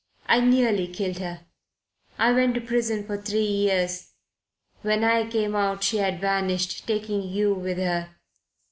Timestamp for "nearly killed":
0.39-1.19